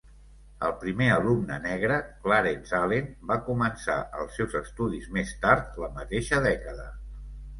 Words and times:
El 0.67 0.71
primer 0.83 1.07
alumne 1.15 1.57
negre, 1.65 1.97
Clarence 2.23 2.77
Allen, 2.79 3.11
va 3.31 3.37
començar 3.51 3.99
els 4.23 4.39
seus 4.41 4.57
estudis 4.63 5.05
més 5.19 5.35
tard 5.45 5.77
la 5.85 5.91
mateixa 6.01 6.41
dècada. 6.47 6.91